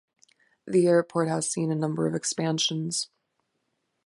[0.65, 3.11] The airport has seen a number of expansions.